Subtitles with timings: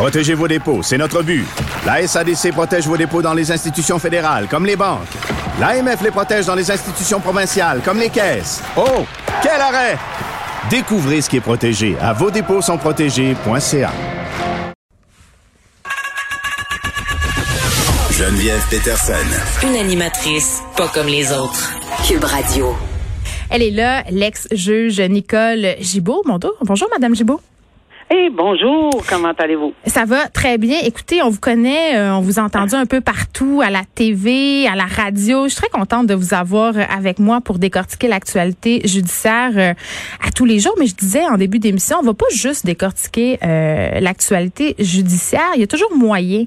[0.00, 1.44] Protégez vos dépôts, c'est notre but.
[1.84, 5.06] La SADC protège vos dépôts dans les institutions fédérales, comme les banques.
[5.60, 8.62] L'AMF les protège dans les institutions provinciales, comme les caisses.
[8.78, 9.04] Oh,
[9.42, 9.98] quel arrêt!
[10.70, 13.92] Découvrez ce qui est protégé à vos dépôts sont protégés.ca.
[18.10, 19.12] Geneviève Peterson.
[19.68, 21.74] Une animatrice pas comme les autres.
[22.08, 22.74] Cube Radio.
[23.50, 26.22] Elle est là, l'ex-juge Nicole Gibault.
[26.64, 27.42] Bonjour, Madame Gibault.
[28.12, 29.72] Hey, bonjour, comment allez-vous?
[29.86, 30.80] Ça va très bien.
[30.82, 34.66] Écoutez, on vous connaît, euh, on vous a entendu un peu partout, à la TV,
[34.66, 35.44] à la radio.
[35.44, 39.74] Je suis très contente de vous avoir avec moi pour décortiquer l'actualité judiciaire euh,
[40.26, 40.74] à tous les jours.
[40.80, 45.52] Mais je disais en début d'émission, on va pas juste décortiquer euh, l'actualité judiciaire.
[45.54, 46.46] Il y a toujours moyen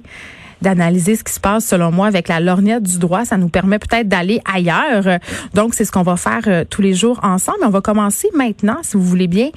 [0.64, 3.26] d'analyser ce qui se passe, selon moi, avec la lorgnette du droit.
[3.26, 5.20] Ça nous permet peut-être d'aller ailleurs.
[5.54, 7.60] Donc, c'est ce qu'on va faire euh, tous les jours ensemble.
[7.64, 9.50] On va commencer maintenant, si vous voulez bien,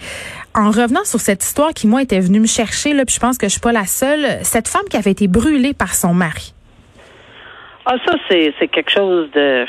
[0.55, 3.39] en revenant sur cette histoire qui, moi, était venue me chercher, là, puis je pense
[3.39, 4.27] que je suis pas la seule.
[4.43, 6.53] Cette femme qui avait été brûlée par son mari.
[7.89, 9.65] Ah, ça, c'est, quelque chose de.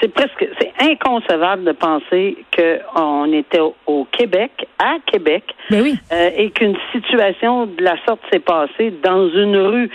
[0.00, 0.46] C'est presque.
[0.60, 5.94] C'est inconcevable de penser qu'on était au, Québec, à Québec, ben oui.
[6.12, 9.90] Euh, et qu'une situation de la sorte s'est passée dans une rue.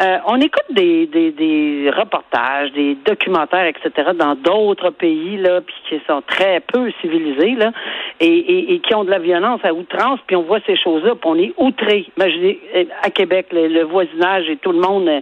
[0.00, 4.10] Euh, on écoute des, des, des, reportages, des documentaires, etc.
[4.14, 7.72] dans d'autres pays là, puis qui sont très peu civilisés là,
[8.20, 11.30] et, et, qui ont de la violence à outrance, puis on voit ces choses-là, puis
[11.30, 12.06] on est outré.
[12.16, 15.20] Imaginez euh, à Québec, le, voisinage et tout le monde euh,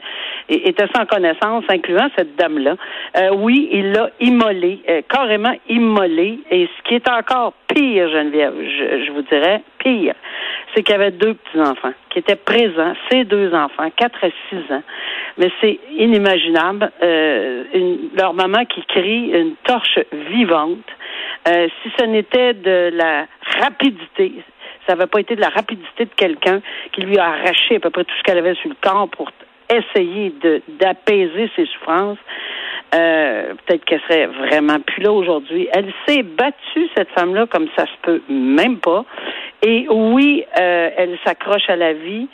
[0.49, 2.77] était sans connaissance, incluant cette dame-là.
[3.35, 9.23] oui, il l'a immolé, carrément immolé, et ce qui est encore pire, Geneviève, je, vous
[9.23, 10.15] dirais pire,
[10.75, 14.57] c'est qu'il y avait deux petits-enfants qui étaient présents, ces deux enfants, 4 et 6
[14.73, 14.83] ans.
[15.39, 16.91] Mais c'est inimaginable.
[17.03, 17.65] Euh,
[18.17, 20.79] leur maman qui crie une torche vivante.
[21.49, 23.27] Euh, si ce n'était de la
[23.61, 24.33] rapidité,
[24.87, 26.61] ça n'avait pas été de la rapidité de quelqu'un
[26.93, 29.31] qui lui a arraché à peu près tout ce qu'elle avait sur le corps pour
[29.71, 30.35] essayer
[30.81, 32.19] d'apaiser ses souffrances,
[32.95, 35.69] euh, peut-être qu'elle serait vraiment plus là aujourd'hui.
[35.73, 39.05] Elle s'est battue, cette femme-là, comme ça se peut même pas.
[39.63, 42.29] Et oui, euh, elle s'accroche à la vie.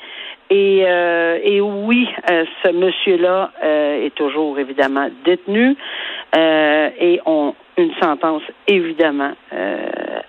[0.48, 5.76] Et, euh, et oui, euh, ce monsieur-là est toujours évidemment détenu
[6.36, 9.32] et on, une sentence évidemment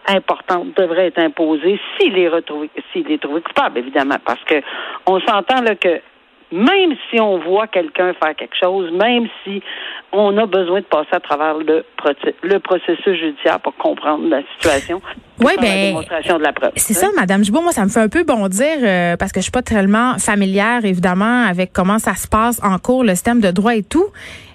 [0.08, 4.56] importante devrait être imposée s'il est retrouvé, s'il est trouvé coupable évidemment, parce que
[5.06, 6.02] on s'entend là que
[6.52, 9.62] même si on voit quelqu'un faire quelque chose, même si
[10.14, 11.84] on a besoin de passer à travers le,
[12.44, 15.02] le processus judiciaire pour comprendre la situation.
[15.40, 15.98] Oui, ben,
[16.76, 17.62] c'est ça, Madame Gibault.
[17.62, 20.84] Moi, ça me fait un peu bondir euh, parce que je suis pas tellement familière,
[20.84, 24.08] évidemment, avec comment ça se passe en cours, le système de droit et tout.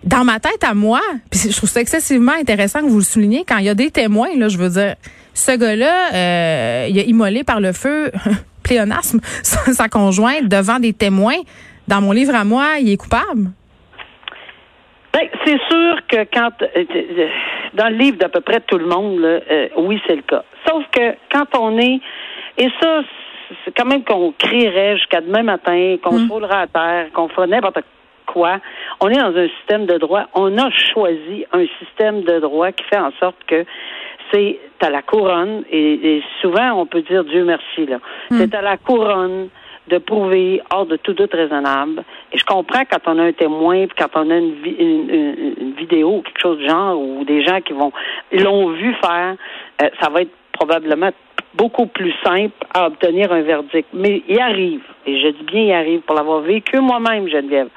[0.02, 1.00] Dans ma tête à moi,
[1.31, 3.91] puis je trouve ça excessivement intéressant que vous le souligniez, quand il y a des
[3.91, 4.97] témoins, là, je veux dire,
[5.34, 8.10] ce gars-là, euh, il a immolé par le feu,
[8.64, 11.38] pléonasme, sa conjointe devant des témoins
[11.88, 13.50] dans mon livre à moi, il est coupable?
[15.12, 17.28] Ben, c'est sûr que quand euh,
[17.75, 20.43] dans le livre d'à peu près tout le monde, euh, oui, c'est le cas.
[20.66, 22.00] Sauf que quand on est
[22.59, 23.03] et ça,
[23.65, 26.32] c'est quand même qu'on crierait jusqu'à demain matin, qu'on se hmm.
[26.32, 27.81] roulera à terre, qu'on fera n'importe
[28.26, 28.59] quoi.
[29.00, 30.25] On est dans un système de droit.
[30.34, 33.64] On a choisi un système de droit qui fait en sorte que
[34.32, 37.99] c'est à la couronne, et, souvent on peut dire Dieu merci, là.
[38.31, 38.38] Hmm.
[38.38, 39.49] C'est à la couronne
[39.88, 42.04] de prouver hors de tout doute raisonnable.
[42.32, 46.59] Et je comprends quand on a un témoin, quand on a une, vidéo, quelque chose
[46.59, 47.93] du genre, ou des gens qui vont
[48.32, 49.37] l'ont vu faire,
[49.82, 51.10] euh, ça va être probablement
[51.54, 53.88] beaucoup plus simple à obtenir un verdict.
[53.93, 57.69] Mais il arrive, et je dis bien il arrive pour l'avoir vécu moi-même, Geneviève.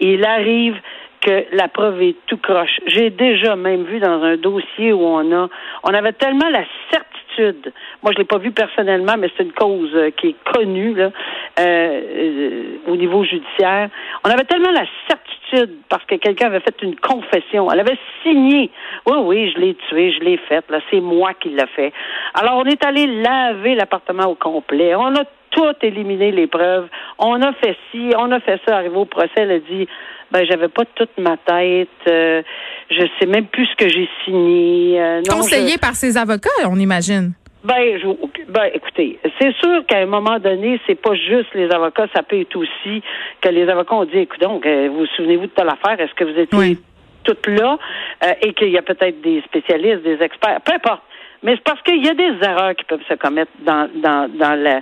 [0.00, 0.76] Il arrive
[1.20, 2.80] que la preuve est tout croche.
[2.86, 5.48] J'ai déjà même vu dans un dossier où on a,
[5.84, 7.21] on avait tellement la certitude.
[7.38, 11.10] Moi, je l'ai pas vu personnellement, mais c'est une cause euh, qui est connue là,
[11.58, 13.88] euh, euh, au niveau judiciaire.
[14.24, 17.70] On avait tellement la certitude parce que quelqu'un avait fait une confession.
[17.70, 18.70] Elle avait signé.
[19.06, 20.64] Oui, oui, je l'ai tué, je l'ai fait.
[20.70, 21.92] Là, c'est moi qui l'ai fait.
[22.34, 24.94] Alors, on est allé laver l'appartement au complet.
[24.94, 26.88] On a tout éliminé les preuves.
[27.18, 28.76] On a fait ci, on a fait ça.
[28.76, 29.86] Arrivé au procès, elle a dit
[30.32, 31.88] ben j'avais pas toute ma tête.
[32.08, 32.42] Euh,
[32.90, 35.00] je sais même plus ce que j'ai signé.
[35.00, 37.32] Euh, Conseillé par ses avocats, on imagine.
[37.64, 38.08] Ben, je,
[38.48, 42.40] ben, écoutez, c'est sûr qu'à un moment donné, c'est pas juste les avocats, ça peut
[42.40, 43.02] être aussi
[43.40, 46.24] que les avocats ont dit, écoute donc, euh, vous, souvenez-vous de telle affaire, est-ce que
[46.24, 46.78] vous étiez
[47.22, 47.78] toutes là
[48.40, 51.02] et qu'il y a peut-être des spécialistes, des experts, peu importe.
[51.44, 54.60] Mais c'est parce qu'il y a des erreurs qui peuvent se commettre dans, dans, dans
[54.60, 54.80] la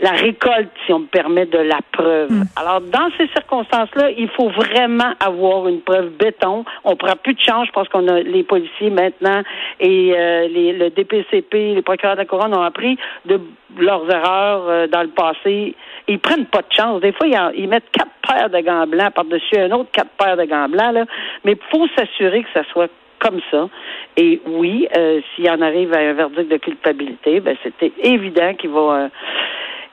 [0.00, 2.30] la récolte, si on me permet, de la preuve.
[2.30, 2.44] Mm.
[2.56, 6.64] Alors, dans ces circonstances-là, il faut vraiment avoir une preuve béton.
[6.84, 7.66] On prend plus de chance.
[7.66, 9.42] Je pense qu'on a les policiers maintenant
[9.80, 13.40] et euh, les, le DPCP, les procureurs de la couronne ont appris de
[13.78, 15.74] leurs erreurs euh, dans le passé.
[16.08, 17.00] Ils prennent pas de chance.
[17.00, 20.10] Des fois, ils, en- ils mettent quatre paires de gants blancs par-dessus un autre quatre
[20.18, 20.92] paires de gants blancs.
[20.92, 21.04] Là.
[21.44, 23.68] Mais il faut s'assurer que ça soit comme ça.
[24.18, 28.70] Et oui, euh, s'il en arrive à un verdict de culpabilité, ben c'était évident qu'il
[28.70, 29.08] va euh,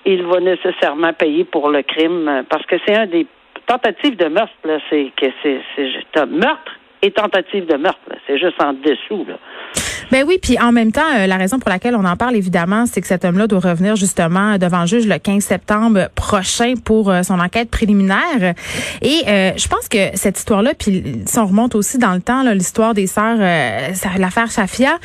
[0.05, 3.27] il va nécessairement payer pour le crime euh, parce que c'est un des
[3.65, 6.71] tentatives de meurtre là, c'est que c'est c'est meurtre
[7.01, 8.15] et tentative de meurtre, là.
[8.27, 9.37] c'est juste en dessous là.
[10.13, 12.85] Ben oui, puis en même temps, euh, la raison pour laquelle on en parle évidemment,
[12.85, 17.09] c'est que cet homme-là doit revenir justement devant le juge le 15 septembre prochain pour
[17.09, 18.53] euh, son enquête préliminaire.
[19.01, 22.43] Et euh, je pense que cette histoire-là, puis si on remonte aussi dans le temps,
[22.43, 23.37] là, l'histoire des sœurs,
[24.19, 24.99] l'affaire Safia,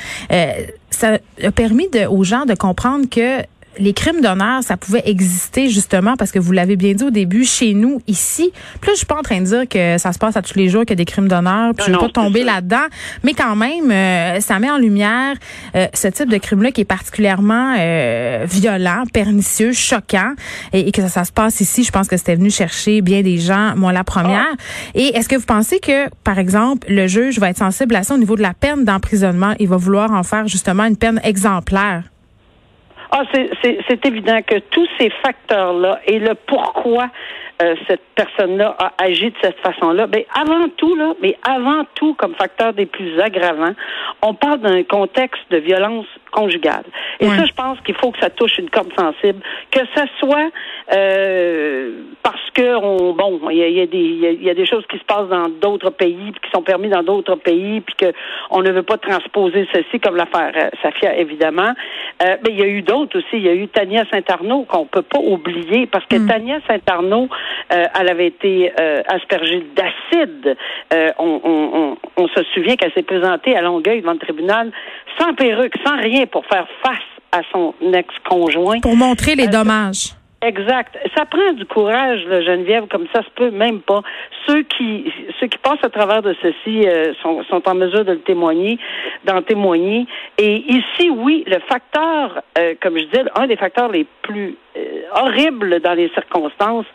[0.90, 3.42] ça a permis aux gens de comprendre que
[3.78, 7.44] les crimes d'honneur, ça pouvait exister justement parce que vous l'avez bien dit au début,
[7.44, 8.50] chez nous, ici.
[8.80, 10.56] Puis là, je suis pas en train de dire que ça se passe à tous
[10.56, 11.74] les jours qu'il y a des crimes d'honneur.
[11.74, 12.86] Puis je veux pas tomber là-dedans.
[13.22, 15.34] Mais quand même, euh, ça met en lumière
[15.74, 20.34] euh, ce type de crime-là qui est particulièrement euh, violent, pernicieux, choquant.
[20.72, 23.22] Et, et que ça, ça se passe ici, je pense que c'était venu chercher bien
[23.22, 24.54] des gens, moi la première.
[24.94, 28.14] Et est-ce que vous pensez que, par exemple, le juge va être sensible à ça
[28.14, 29.54] au niveau de la peine d'emprisonnement?
[29.58, 32.04] Il va vouloir en faire justement une peine exemplaire?
[33.10, 37.08] Ah, c'est- c'est c'est évident que tous ces facteurs-là et le pourquoi
[37.60, 42.14] euh, cette personne-là a agi de cette façon-là, ben avant tout là, mais avant tout
[42.14, 43.72] comme facteur des plus aggravants,
[44.22, 46.84] on parle d'un contexte de violence conjugale.
[47.18, 49.40] Et ça, je pense qu'il faut que ça touche une corde sensible,
[49.72, 50.50] que ça soit
[50.92, 51.92] euh,
[52.22, 54.66] parce que on, bon, il y a, y a y a- il y a des
[54.66, 57.94] choses qui se passent dans d'autres pays, puis qui sont permis dans d'autres pays, puis
[57.96, 58.12] que
[58.50, 61.72] on ne veut pas transposer ceci comme l'affaire euh, Safia évidemment.
[62.22, 63.28] Euh, mais il y a eu d'autres aussi.
[63.34, 67.28] Il y a eu Tania Saint-Arnaud qu'on peut pas oublier parce que Tania Saint-Arnaud,
[67.72, 70.56] euh, elle avait été euh, aspergée d'acide.
[70.92, 74.70] Euh, on, on, on, se souvient qu'elle s'est présentée à Longueuil devant le tribunal
[75.18, 76.98] sans perruque, sans rien pour faire face
[77.32, 78.80] à son ex-conjoint.
[78.80, 80.17] Pour montrer les dommages.
[80.40, 80.96] Exact.
[81.16, 84.02] Ça prend du courage, là, Geneviève, comme ça se peut même pas.
[84.46, 88.12] Ceux qui ceux qui passent à travers de ceci euh, sont, sont en mesure de
[88.12, 88.78] le témoigner,
[89.24, 90.06] d'en témoigner.
[90.38, 95.02] Et ici, oui, le facteur, euh, comme je dis, un des facteurs les plus euh,
[95.16, 96.86] horribles dans les circonstances,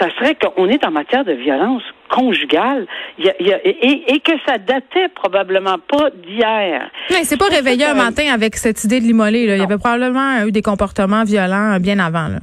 [0.00, 2.86] ça serait qu'on est en matière de violence conjugale
[3.18, 6.90] il y a- il y a- et, et que ça datait probablement pas d'hier.
[7.10, 9.44] Mais c'est pas réveillé un que- matin avec cette idée de l'immoler.
[9.44, 12.28] Il y avait probablement eu des comportements violents bien avant.
[12.28, 12.38] Là.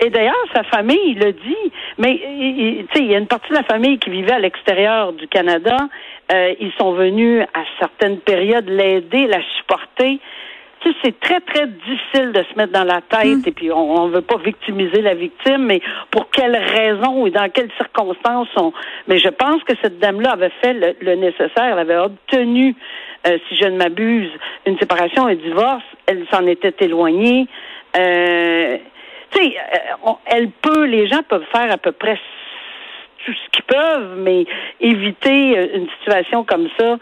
[0.00, 1.72] Et d'ailleurs, sa famille le dit.
[1.98, 5.12] Mais tu sais, il y a une partie de la famille qui vivait à l'extérieur
[5.12, 5.76] du Canada.
[6.32, 10.18] Euh, ils sont venus à certaines périodes l'aider, la supporter.
[10.84, 14.08] Tu sais, c'est très, très difficile de se mettre dans la tête, et puis on
[14.08, 18.72] ne veut pas victimiser la victime, mais pour quelles raisons et dans quelles circonstances on...
[19.08, 22.74] Mais je pense que cette dame-là avait fait le, le nécessaire, elle avait obtenu,
[23.26, 24.30] euh, si je ne m'abuse,
[24.66, 27.46] une séparation, un divorce, elle s'en était éloignée.
[27.96, 28.76] Euh,
[29.30, 32.18] tu sais, euh, elle peut, les gens peuvent faire à peu près
[33.24, 34.44] tout ce qu'ils peuvent, mais
[34.80, 36.96] éviter euh, une situation comme ça,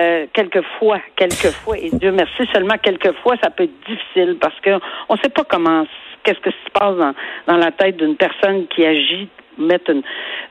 [0.00, 4.70] euh, quelquefois, quelquefois, et Dieu merci, seulement quelquefois, ça peut être difficile parce que
[5.08, 5.84] on ne sait pas comment,
[6.24, 7.14] qu'est-ce que se passe dans,
[7.46, 9.28] dans la tête d'une personne qui agit,
[9.58, 10.02] mettre une,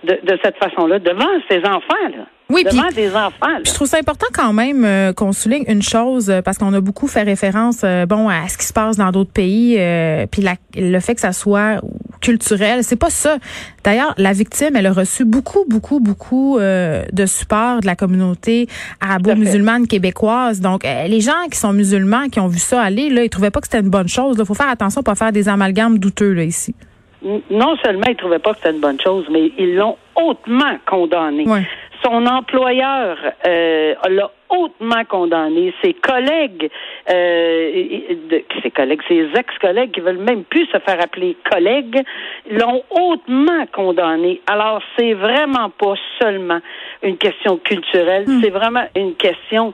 [0.04, 2.26] de, de cette façon-là devant ses enfants, là.
[2.50, 3.32] Oui, devant puis- des enfants.
[3.42, 3.60] Là.
[3.66, 6.80] Je trouve ça important quand même euh, qu'on souligne une chose euh, parce qu'on a
[6.80, 10.42] beaucoup fait référence euh, bon à ce qui se passe dans d'autres pays euh, puis
[10.78, 11.82] le fait que ça soit
[12.22, 13.38] culturel, c'est pas ça.
[13.84, 18.68] D'ailleurs, la victime, elle a reçu beaucoup beaucoup beaucoup euh, de support de la communauté
[19.02, 20.62] arabo-musulmane québécoise.
[20.62, 23.52] Donc euh, les gens qui sont musulmans qui ont vu ça aller là, ils trouvaient
[23.52, 24.38] pas que c'était une bonne chose.
[24.40, 26.76] Il faut faire attention pour pas faire des amalgames douteux là ici.
[27.24, 30.78] Non seulement ils ne trouvaient pas que c'était une bonne chose, mais ils l'ont hautement
[30.86, 31.48] condamné.
[31.48, 31.68] Ouais.
[32.04, 35.74] Son employeur euh, l'a hautement condamné.
[35.84, 36.70] Ses collègues,
[37.12, 42.02] euh, de- ses collègues, ses ex-collègues qui veulent même plus se faire appeler collègues,
[42.50, 44.42] l'ont hautement condamné.
[44.48, 46.60] Alors c'est vraiment pas seulement
[47.04, 49.74] une question culturelle, c'est vraiment une question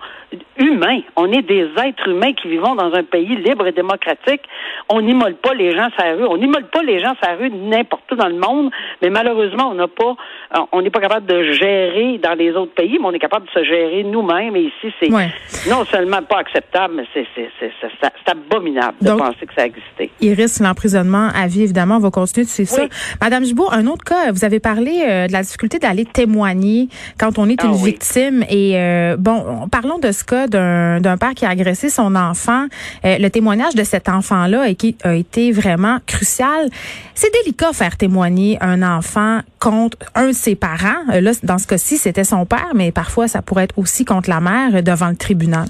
[0.57, 1.03] humaine.
[1.15, 4.41] On est des êtres humains qui vivons dans un pays libre et démocratique.
[4.89, 6.25] On n'immole pas les gens sur la rue.
[6.25, 9.69] On n'immole pas les gens sur la rue n'importe où dans le monde, mais malheureusement,
[9.69, 10.15] on n'a pas,
[10.71, 13.51] on n'est pas capable de gérer dans les autres pays, mais on est capable de
[13.51, 14.55] se gérer nous-mêmes.
[14.63, 17.25] Et ici, c'est non seulement pas acceptable, mais c'est,
[18.25, 20.09] abominable de penser que ça a existé.
[20.21, 21.97] Il risque l'emprisonnement à vie, évidemment.
[21.97, 22.83] On va continuer de suivre ça.
[23.21, 27.37] Madame Gibault, un autre cas, vous avez parlé euh, de la difficulté d'aller témoigner quand
[27.37, 28.43] on est ah une victime.
[28.49, 32.65] Et euh, bon, parlons de ce cas d'un, père qui a agressé son enfant.
[33.05, 36.69] Euh, le témoignage de cet enfant-là a, a été vraiment crucial.
[37.13, 41.03] C'est délicat faire témoigner un enfant contre un de ses parents.
[41.13, 44.39] Là, dans ce cas-ci, c'était son père, mais parfois ça pourrait être aussi contre la
[44.39, 45.67] mère devant le tribunal.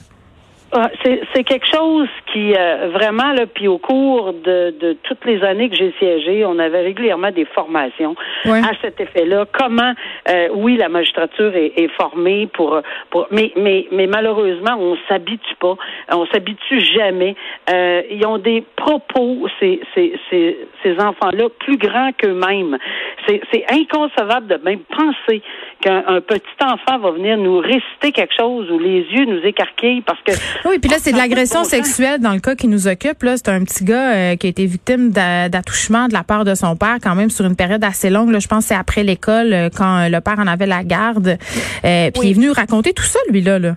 [0.76, 5.44] Ah, c'est quelque chose qui euh, vraiment là, puis au cours de, de toutes les
[5.44, 9.46] années que j'ai siégé, on avait régulièrement des formations à cet effet-là.
[9.52, 9.94] Comment,
[10.30, 15.56] euh, oui, la magistrature est, est, formée pour, pour, mais mais mais malheureusement, on s'habitue
[15.60, 15.76] pas,
[16.12, 17.36] on s'habitue jamais.
[17.72, 22.80] Euh, ils ont des propos ces ces ces, ces enfants-là plus grands qu'eux-mêmes.
[23.28, 25.44] C'est c'est inconcevable de même penser
[25.82, 30.22] qu'un petit enfant va venir nous réciter quelque chose ou les yeux nous écarquillent parce
[30.22, 30.32] que
[30.66, 33.24] oui, puis là, c'est de l'agression sexuelle dans le cas qui nous occupe.
[33.24, 36.56] Là, c'est un petit gars euh, qui a été victime d'attouchement de la part de
[36.56, 38.32] son père, quand même sur une période assez longue.
[38.32, 41.38] Là, je pense que c'est après l'école, euh, quand le père en avait la garde.
[41.86, 43.60] Euh, puis il est venu raconter tout ça, lui là.
[43.60, 43.76] là.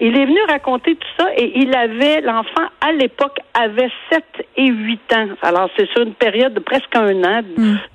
[0.00, 4.24] Il est venu raconter tout ça et il avait, l'enfant à l'époque avait 7
[4.56, 5.28] et 8 ans.
[5.42, 7.42] Alors c'est sur une période de presque un an,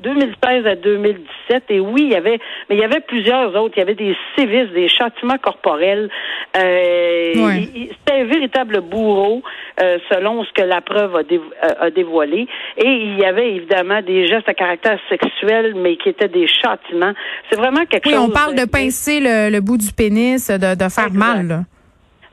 [0.01, 0.67] 2016 hmm.
[0.67, 1.63] à 2017.
[1.69, 2.39] Et oui, il y avait,
[2.69, 3.73] mais il y avait plusieurs autres.
[3.77, 6.09] Il y avait des sévices, des châtiments corporels.
[6.55, 9.41] Euh, C'était un véritable bourreau,
[9.81, 12.47] euh, selon ce que la preuve a, euh, a, dévoilé.
[12.77, 17.13] Et il y avait évidemment des gestes à caractère sexuel, mais qui étaient des châtiments.
[17.49, 18.19] C'est vraiment quelque chose.
[18.19, 21.47] Oui, on parle de pincer le, bout du pénis, de, de faire mal.
[21.47, 21.59] Là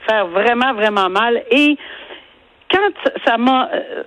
[0.07, 1.43] faire vraiment, vraiment mal.
[1.51, 1.77] Et
[2.71, 3.71] quand ça m'a...
[3.73, 4.03] Euh,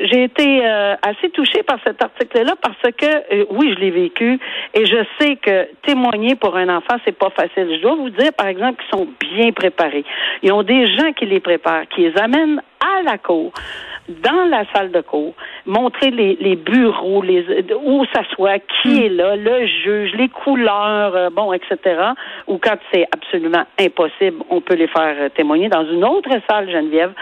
[0.00, 4.38] j'ai été euh, assez touchée par cet article-là parce que euh, oui, je l'ai vécu
[4.72, 7.76] et je sais que témoigner pour un enfant c'est pas facile.
[7.76, 10.04] Je dois vous dire par exemple qu'ils sont bien préparés.
[10.42, 13.52] Ils ont des gens qui les préparent, qui les amènent à la cour
[14.08, 15.34] dans la salle de cours,
[15.64, 17.44] montrer les, les bureaux, les,
[17.84, 19.02] où s'assoit, qui hmm.
[19.04, 21.76] est là, le juge, les couleurs, euh, bon, etc.
[22.46, 26.70] Ou quand c'est absolument impossible, on peut les faire euh, témoigner dans une autre salle,
[26.70, 27.12] Geneviève.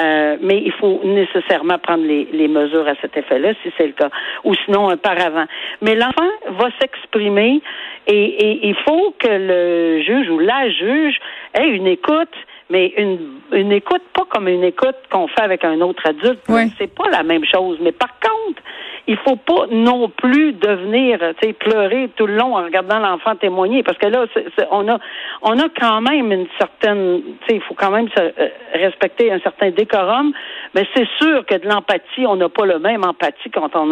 [0.00, 3.92] Euh, mais il faut nécessairement prendre les, les mesures à cet effet-là, si c'est le
[3.92, 4.10] cas,
[4.44, 5.46] ou sinon un paravent.
[5.82, 7.60] Mais l'enfant va s'exprimer
[8.06, 11.18] et, et il faut que le juge ou la juge
[11.54, 12.34] ait une écoute
[12.72, 13.18] mais une,
[13.52, 16.40] une écoute pas comme une écoute qu'on fait avec un autre adulte.
[16.78, 17.78] C'est pas la même chose.
[17.82, 18.62] Mais par contre,
[19.06, 23.34] il faut pas non plus devenir, tu sais, pleurer tout le long en regardant l'enfant
[23.36, 24.26] témoigner, parce que là,
[24.70, 24.98] on a,
[25.42, 29.32] on a quand même une certaine, tu sais, il faut quand même se, euh, respecter
[29.32, 30.32] un certain décorum,
[30.74, 33.90] mais c'est sûr que de l'empathie, on n'a pas le même empathie quand on,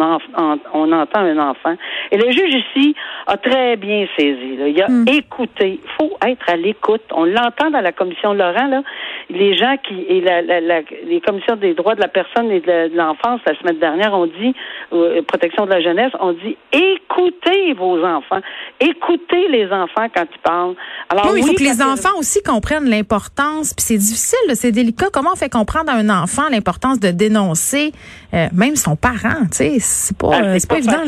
[0.73, 1.75] on entend un enfant.
[2.11, 2.95] Et le juge ici
[3.27, 4.57] a très bien saisi.
[4.57, 4.67] Là.
[4.67, 5.05] Il a hmm.
[5.07, 5.79] écouté.
[5.83, 7.03] Il faut être à l'écoute.
[7.13, 8.81] On l'entend dans la commission Laurent là.
[9.31, 12.95] Les gens qui et la, la, les commissions des droits de la personne et de
[12.95, 14.53] l'enfance la semaine dernière ont dit
[14.93, 18.41] euh, protection de la jeunesse, ont dit écoutez vos enfants,
[18.79, 20.75] écoutez les enfants quand ils parlent.
[21.09, 23.73] Alors oui, il faut que les enfants aussi comprennent l'importance.
[23.73, 25.07] Puis c'est difficile, c'est délicat.
[25.13, 27.91] Comment on fait comprendre à un enfant l'importance de dénoncer
[28.33, 31.01] euh, même son parent Tu sais, c'est pas, ah, c'est pas, évident.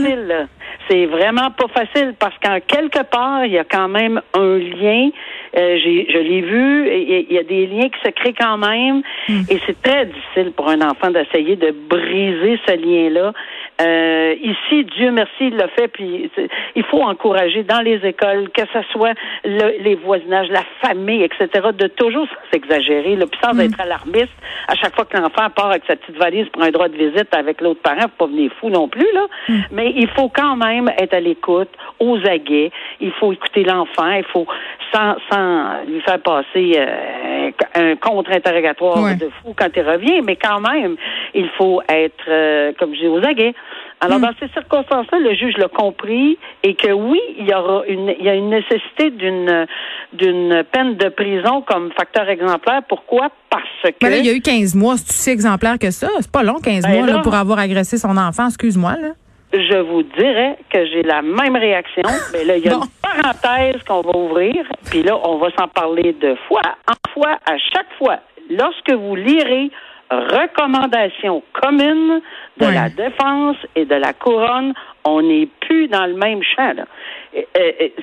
[0.90, 5.10] C'est vraiment pas facile parce qu'en quelque part, il y a quand même un lien.
[5.56, 9.42] Euh, je l'ai vu, il y, a des liens qui se créent quand même, hmm.
[9.50, 13.34] et c'est très difficile pour un enfant d'essayer de briser ce lien-là.
[13.82, 16.30] Euh, ici, Dieu merci, il l'a fait, puis
[16.76, 21.88] il faut encourager dans les écoles, que ce soit les voisinages, la famille, etc., de
[21.88, 23.62] toujours s'exagérer, puis sans mm.
[23.62, 24.34] être alarmiste.
[24.68, 27.34] À chaque fois que l'enfant part avec sa petite valise pour un droit de visite
[27.34, 29.28] avec l'autre parent, faut pas venir fou non plus, là.
[29.50, 29.60] Mm.
[29.72, 31.70] Mais il faut quand même être à l'écoute,
[32.00, 32.72] aux aguets.
[33.00, 34.12] Il faut écouter l'enfant.
[34.12, 34.48] Il faut
[34.94, 40.60] sans, sans lui faire passer euh, un contre-interrogatoire de fou quand il revient, mais quand
[40.60, 40.96] même,
[41.34, 43.54] il faut être, euh, comme je dis, aux aguets.
[44.02, 44.24] Alors, hmm.
[44.24, 48.26] dans ces circonstances-là, le juge l'a compris et que oui, il y aura une, il
[48.26, 49.66] y a une nécessité d'une,
[50.12, 52.82] d'une peine de prison comme facteur exemplaire.
[52.88, 53.30] Pourquoi?
[53.50, 53.96] Parce que.
[54.02, 54.98] Mais là, il y a eu 15 mois.
[54.98, 56.10] C'est si exemplaire que ça?
[56.20, 58.48] C'est pas long, 15 ben mois, là, pour avoir agressé son enfant.
[58.48, 59.10] Excuse-moi, là.
[59.54, 62.04] Je vous dirais que j'ai la même réaction.
[62.34, 62.80] Mais là, il y a
[63.14, 64.66] parenthèse qu'on va ouvrir.
[64.90, 68.20] Puis là, on va s'en parler de fois en fois, à chaque fois.
[68.50, 69.72] Lorsque vous lirez
[70.10, 72.22] recommandations communes
[72.58, 74.74] de la défense et de la couronne,
[75.06, 76.74] on n'est plus dans le même champ.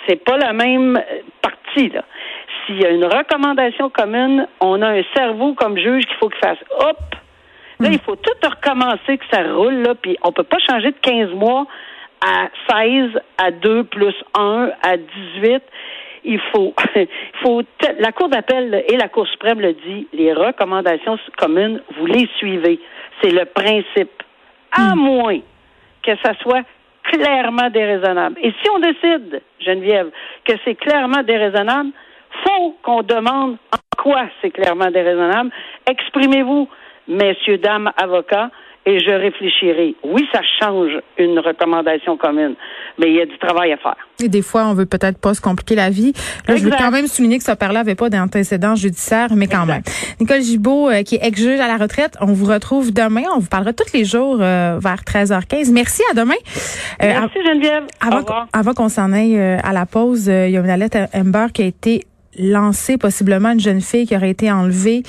[0.08, 1.00] C'est pas la même
[1.40, 1.88] partie.
[1.88, 2.02] Là.
[2.66, 6.40] S'il y a une recommandation commune, on a un cerveau comme juge qu'il faut qu'il
[6.40, 6.98] fasse hop.
[7.78, 7.92] Là, hmm.
[7.92, 11.30] il faut tout recommencer que ça roule, là, puis on peut pas changer de 15
[11.32, 11.66] mois
[12.24, 15.62] à 16, à 2 plus 1, à 18
[16.24, 17.08] il faut, il
[17.42, 17.62] faut,
[17.98, 22.80] la Cour d'appel et la Cour suprême le dit, les recommandations communes, vous les suivez.
[23.22, 24.22] C'est le principe.
[24.72, 24.98] À hmm.
[24.98, 25.40] moins
[26.02, 26.62] que ça soit
[27.02, 28.38] clairement déraisonnable.
[28.42, 30.10] Et si on décide, Geneviève,
[30.44, 31.90] que c'est clairement déraisonnable,
[32.44, 35.50] faut qu'on demande en quoi c'est clairement déraisonnable.
[35.88, 36.68] Exprimez-vous,
[37.08, 38.50] messieurs, dames, avocats,
[38.90, 39.94] et je réfléchirai.
[40.02, 42.56] Oui, ça change une recommandation commune,
[42.98, 43.96] mais il y a du travail à faire.
[44.20, 46.12] Et des fois, on veut peut-être pas se compliquer la vie.
[46.48, 49.64] Là, je veux quand même souligner que ce père-là n'avait pas d'antécédents judiciaires, mais quand
[49.64, 49.82] même.
[50.18, 53.22] Nicole Gibault, euh, qui est ex-juge à la retraite, on vous retrouve demain.
[53.34, 55.72] On vous parlera tous les jours euh, vers 13h15.
[55.72, 56.34] Merci, à demain.
[57.02, 57.84] Euh, Merci, Geneviève.
[58.00, 61.62] Avant, avant qu'on s'en aille à la pause, il y a une lettre Amber qui
[61.62, 62.06] a été
[62.38, 65.02] lancé possiblement une jeune fille qui aurait été enlevée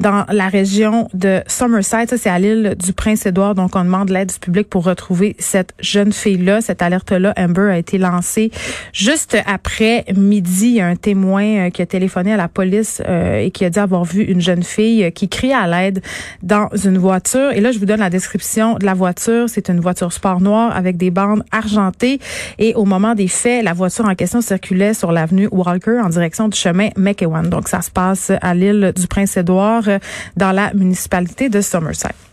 [0.00, 2.06] dans la région de Somerset.
[2.06, 3.54] Ça, c'est à l'île du Prince-Édouard.
[3.54, 6.60] Donc, on demande l'aide du public pour retrouver cette jeune fille-là.
[6.60, 8.50] Cette alerte-là, Amber, a été lancée
[8.92, 10.68] juste après midi.
[10.68, 13.64] Il y a un témoin euh, qui a téléphoné à la police euh, et qui
[13.64, 16.02] a dit avoir vu une jeune fille euh, qui crie à l'aide
[16.42, 17.50] dans une voiture.
[17.52, 19.48] Et là, je vous donne la description de la voiture.
[19.48, 22.20] C'est une voiture sport noire avec des bandes argentées.
[22.58, 26.48] Et au moment des faits, la voiture en question circulait sur l'avenue Walker en direction
[26.48, 27.48] du McEwan.
[27.48, 29.84] Donc, ça se passe à l'île du Prince-Édouard
[30.36, 32.27] dans la municipalité de Somerset.